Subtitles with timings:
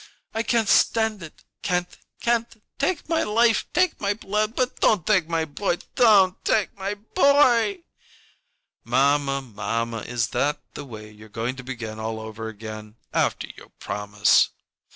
[0.33, 1.43] "I can't stand it!
[1.61, 1.95] Can't!
[2.21, 2.59] Can't!
[2.79, 7.83] Take my life take my blood, but don't take my boy don't take my boy"
[8.83, 13.69] "Mamma, mamma, is that the way you're going to begin all over again, after your
[13.77, 14.49] promise?"